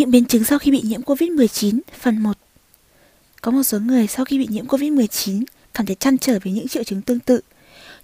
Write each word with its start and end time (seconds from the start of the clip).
Những 0.00 0.10
biến 0.10 0.24
chứng 0.24 0.44
sau 0.44 0.58
khi 0.58 0.70
bị 0.70 0.82
nhiễm 0.84 1.02
COVID-19 1.02 1.80
Phần 2.00 2.18
1 2.18 2.38
Có 3.40 3.50
một 3.50 3.62
số 3.62 3.78
người 3.78 4.06
sau 4.06 4.24
khi 4.24 4.38
bị 4.38 4.46
nhiễm 4.50 4.66
COVID-19 4.66 5.44
cảm 5.74 5.86
thấy 5.86 5.94
chăn 5.94 6.18
trở 6.18 6.38
với 6.44 6.52
những 6.52 6.68
triệu 6.68 6.84
chứng 6.84 7.02
tương 7.02 7.20
tự. 7.20 7.40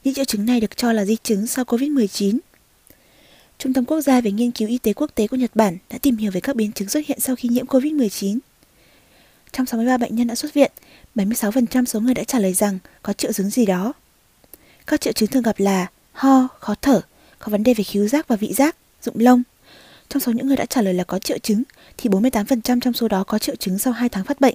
Những 0.04 0.14
triệu 0.14 0.24
chứng 0.24 0.46
này 0.46 0.60
được 0.60 0.76
cho 0.76 0.92
là 0.92 1.04
di 1.04 1.16
chứng 1.22 1.46
sau 1.46 1.64
COVID-19. 1.64 2.38
Trung 3.58 3.72
tâm 3.72 3.84
Quốc 3.84 4.00
gia 4.00 4.20
về 4.20 4.30
Nghiên 4.30 4.50
cứu 4.50 4.68
Y 4.68 4.78
tế 4.78 4.92
Quốc 4.92 5.10
tế 5.14 5.26
của 5.26 5.36
Nhật 5.36 5.50
Bản 5.54 5.78
đã 5.90 5.98
tìm 5.98 6.16
hiểu 6.16 6.30
về 6.30 6.40
các 6.40 6.56
biến 6.56 6.72
chứng 6.72 6.88
xuất 6.88 7.06
hiện 7.06 7.20
sau 7.20 7.36
khi 7.36 7.48
nhiễm 7.48 7.66
COVID-19. 7.66 8.38
Trong 9.52 9.66
63 9.66 9.98
bệnh 9.98 10.16
nhân 10.16 10.26
đã 10.26 10.34
xuất 10.34 10.54
viện, 10.54 10.72
76% 11.14 11.84
số 11.84 12.00
người 12.00 12.14
đã 12.14 12.24
trả 12.24 12.38
lời 12.38 12.52
rằng 12.52 12.78
có 13.02 13.12
triệu 13.12 13.32
chứng 13.32 13.50
gì 13.50 13.66
đó. 13.66 13.92
Các 14.86 15.00
triệu 15.00 15.12
chứng 15.12 15.28
thường 15.28 15.42
gặp 15.42 15.58
là 15.58 15.86
ho, 16.12 16.48
khó 16.60 16.74
thở, 16.82 17.00
có 17.38 17.50
vấn 17.50 17.62
đề 17.62 17.74
về 17.74 17.84
khứu 17.84 18.08
giác 18.08 18.28
và 18.28 18.36
vị 18.36 18.52
giác, 18.52 18.76
rụng 19.02 19.16
lông. 19.18 19.42
Trong 20.08 20.20
số 20.20 20.32
những 20.32 20.46
người 20.46 20.56
đã 20.56 20.66
trả 20.66 20.82
lời 20.82 20.94
là 20.94 21.04
có 21.04 21.18
triệu 21.18 21.38
chứng, 21.38 21.62
thì 21.96 22.10
48% 22.10 22.80
trong 22.80 22.92
số 22.92 23.08
đó 23.08 23.24
có 23.24 23.38
triệu 23.38 23.56
chứng 23.56 23.78
sau 23.78 23.92
2 23.92 24.08
tháng 24.08 24.24
phát 24.24 24.40
bệnh. 24.40 24.54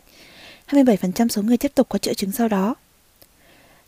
27% 0.67 1.27
số 1.27 1.41
người 1.41 1.57
tiếp 1.57 1.71
tục 1.75 1.89
có 1.89 1.97
triệu 1.97 2.13
chứng 2.13 2.31
sau 2.31 2.47
đó. 2.47 2.75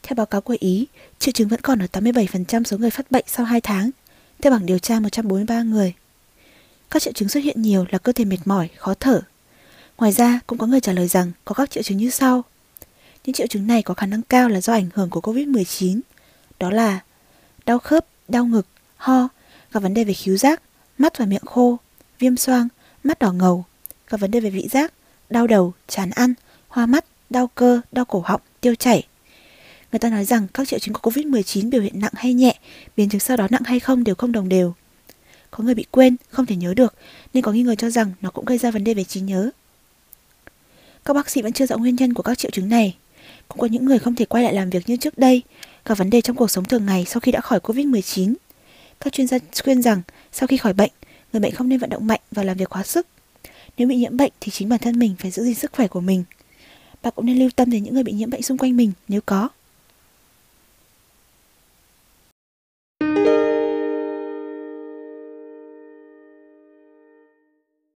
Theo 0.04 0.16
báo 0.16 0.26
cáo 0.26 0.42
của 0.42 0.58
Ý, 0.60 0.88
triệu 1.20 1.32
chứng 1.32 1.48
vẫn 1.48 1.62
còn 1.62 1.80
ở 1.80 1.88
87% 1.92 2.64
số 2.64 2.78
người 2.78 2.90
phát 2.90 3.12
bệnh 3.12 3.26
sau 3.28 3.46
2 3.46 3.62
tháng, 3.62 3.92
theo 4.42 4.52
bảng 4.52 4.66
điều 4.66 4.80
tra 4.80 5.00
143 5.00 5.62
người. 5.62 5.94
Các 6.90 7.02
triệu 7.02 7.14
chứng 7.14 7.30
xuất 7.30 7.44
hiện 7.44 7.62
nhiều 7.62 7.86
là 7.90 7.98
cơ 7.98 8.12
thể 8.12 8.26
mệt 8.26 8.38
mỏi, 8.46 8.70
khó 8.78 8.94
thở. 8.94 9.22
Ngoài 9.98 10.12
ra, 10.12 10.40
cũng 10.48 10.58
có 10.58 10.68
người 10.68 10.80
trả 10.80 10.94
lời 10.94 11.08
rằng 11.08 11.32
có 11.46 11.54
các 11.54 11.72
triệu 11.72 11.84
chứng 11.84 11.98
như 11.98 12.10
sau. 12.10 12.44
Những 13.26 13.34
triệu 13.34 13.48
chứng 13.48 13.68
này 13.68 13.84
có 13.84 13.94
khả 13.94 14.06
năng 14.06 14.22
cao 14.22 14.50
là 14.50 14.62
do 14.62 14.74
ảnh 14.74 14.90
hưởng 14.94 15.10
của 15.10 15.20
COVID-19. 15.20 16.00
Đó 16.60 16.70
là 16.70 17.00
đau 17.66 17.80
khớp, 17.80 18.06
đau 18.28 18.46
ngực, 18.46 18.68
ho, 18.98 19.28
gặp 19.72 19.80
vấn 19.80 19.94
đề 19.94 20.04
về 20.04 20.14
khứu 20.14 20.38
giác, 20.38 20.62
mắt 20.98 21.18
và 21.18 21.26
miệng 21.26 21.46
khô, 21.46 21.78
viêm 22.20 22.38
xoang, 22.38 22.68
mắt 23.04 23.20
đỏ 23.20 23.32
ngầu, 23.32 23.66
các 24.08 24.20
vấn 24.20 24.32
đề 24.32 24.40
về 24.40 24.50
vị 24.50 24.68
giác, 24.72 24.94
đau 25.30 25.48
đầu, 25.48 25.74
chán 25.88 26.10
ăn, 26.10 26.34
hoa 26.68 26.86
mắt, 26.86 27.06
đau 27.30 27.48
cơ, 27.56 27.82
đau 27.92 28.06
cổ 28.06 28.24
họng, 28.26 28.42
tiêu 28.62 28.76
chảy. 28.76 29.08
Người 29.92 30.00
ta 30.00 30.10
nói 30.10 30.26
rằng 30.26 30.48
các 30.54 30.68
triệu 30.68 30.80
chứng 30.80 30.94
của 30.94 31.12
COVID-19 31.12 31.70
biểu 31.70 31.82
hiện 31.82 32.00
nặng 32.00 32.12
hay 32.16 32.34
nhẹ, 32.34 32.60
biến 32.98 33.10
chứng 33.10 33.20
sau 33.20 33.38
đó 33.38 33.48
nặng 33.50 33.64
hay 33.66 33.80
không 33.80 34.04
đều 34.04 34.16
không 34.16 34.32
đồng 34.32 34.50
đều. 34.50 34.74
Có 35.52 35.64
người 35.64 35.76
bị 35.76 35.86
quên, 35.92 36.16
không 36.30 36.46
thể 36.46 36.56
nhớ 36.56 36.74
được, 36.74 36.96
nên 37.34 37.44
có 37.44 37.52
nghi 37.52 37.64
ngờ 37.64 37.76
cho 37.76 37.90
rằng 37.90 38.12
nó 38.22 38.30
cũng 38.30 38.46
gây 38.46 38.58
ra 38.58 38.72
vấn 38.72 38.84
đề 38.84 38.94
về 38.94 39.04
trí 39.04 39.22
nhớ. 39.22 39.50
Các 41.06 41.14
bác 41.14 41.30
sĩ 41.30 41.42
vẫn 41.42 41.54
chưa 41.54 41.66
rõ 41.66 41.78
nguyên 41.78 41.96
nhân 41.96 42.14
của 42.14 42.24
các 42.24 42.38
triệu 42.38 42.52
chứng 42.52 42.70
này. 42.70 42.96
Cũng 43.48 43.60
có 43.60 43.68
những 43.68 43.86
người 43.86 44.00
không 44.00 44.16
thể 44.16 44.26
quay 44.26 44.44
lại 44.44 44.54
làm 44.54 44.70
việc 44.70 44.90
như 44.90 44.98
trước 44.98 45.18
đây, 45.18 45.42
các 45.86 45.98
vấn 45.98 46.10
đề 46.10 46.22
trong 46.22 46.36
cuộc 46.36 46.52
sống 46.52 46.66
thường 46.66 46.86
ngày 46.86 47.06
sau 47.06 47.20
khi 47.20 47.32
đã 47.32 47.42
khỏi 47.42 47.60
COVID-19. 47.60 48.34
Các 49.00 49.14
chuyên 49.14 49.28
gia 49.28 49.38
khuyên 49.64 49.82
rằng 49.82 50.02
sau 50.34 50.48
khi 50.48 50.58
khỏi 50.58 50.74
bệnh, 50.74 50.92
người 51.34 51.40
bệnh 51.40 51.56
không 51.56 51.70
nên 51.70 51.80
vận 51.80 51.90
động 51.90 52.08
mạnh 52.08 52.22
và 52.32 52.44
làm 52.44 52.58
việc 52.58 52.70
quá 52.70 52.84
sức. 52.84 53.08
Nếu 53.78 53.88
bị 53.88 53.96
nhiễm 53.96 54.18
bệnh 54.18 54.32
thì 54.42 54.52
chính 54.52 54.70
bản 54.70 54.80
thân 54.80 55.00
mình 55.00 55.16
phải 55.20 55.32
giữ 55.32 55.44
gìn 55.44 55.56
sức 55.56 55.72
khỏe 55.74 55.88
của 55.88 56.02
mình. 56.02 56.24
Bạn 57.04 57.14
cũng 57.16 57.26
nên 57.26 57.40
lưu 57.40 57.50
tâm 57.56 57.72
đến 57.72 57.84
những 57.84 57.94
người 57.94 58.04
bị 58.04 58.12
nhiễm 58.12 58.30
bệnh 58.30 58.42
xung 58.42 58.58
quanh 58.58 58.78
mình 58.78 58.92
nếu 59.08 59.22
có. 59.26 59.50